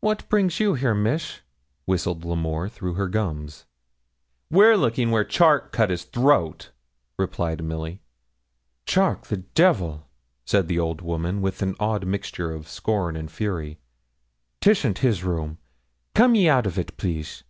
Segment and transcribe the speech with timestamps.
[0.00, 1.38] 'What brings you here, miss?'
[1.84, 3.64] whistled L'Amour through her gums.
[4.50, 6.72] 'We're looking where Charke cut his throat,'
[7.16, 8.00] replied Milly.
[8.86, 10.08] 'Charke the devil!'
[10.44, 13.78] said the old woman, with an odd mixture of scorn and fury.
[14.60, 15.58] ''Tisn't his room; and
[16.16, 17.44] come ye out of it, please.